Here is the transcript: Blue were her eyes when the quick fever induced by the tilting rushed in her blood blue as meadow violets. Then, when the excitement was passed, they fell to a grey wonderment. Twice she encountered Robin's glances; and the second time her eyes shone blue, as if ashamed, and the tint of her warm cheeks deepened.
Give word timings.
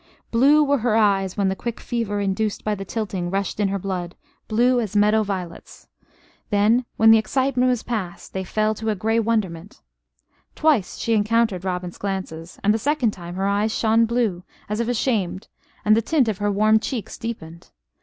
Blue 0.31 0.63
were 0.63 0.79
her 0.79 0.95
eyes 0.95 1.37
when 1.37 1.47
the 1.49 1.55
quick 1.55 1.79
fever 1.79 2.19
induced 2.19 2.63
by 2.63 2.73
the 2.73 2.83
tilting 2.83 3.29
rushed 3.29 3.59
in 3.59 3.67
her 3.67 3.77
blood 3.77 4.15
blue 4.47 4.79
as 4.79 4.95
meadow 4.95 5.21
violets. 5.21 5.87
Then, 6.49 6.85
when 6.97 7.11
the 7.11 7.19
excitement 7.19 7.69
was 7.69 7.83
passed, 7.83 8.33
they 8.33 8.43
fell 8.43 8.73
to 8.73 8.89
a 8.89 8.95
grey 8.95 9.19
wonderment. 9.19 9.83
Twice 10.55 10.97
she 10.97 11.13
encountered 11.13 11.63
Robin's 11.63 11.99
glances; 11.99 12.59
and 12.63 12.73
the 12.73 12.79
second 12.79 13.11
time 13.11 13.35
her 13.35 13.45
eyes 13.45 13.71
shone 13.77 14.07
blue, 14.07 14.41
as 14.67 14.79
if 14.79 14.87
ashamed, 14.87 15.49
and 15.85 15.95
the 15.95 16.01
tint 16.01 16.27
of 16.27 16.39
her 16.39 16.49
warm 16.51 16.79
cheeks 16.79 17.15
deepened. 17.15 17.69